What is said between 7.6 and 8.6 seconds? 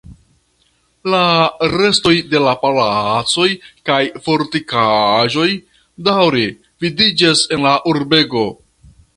la urbego.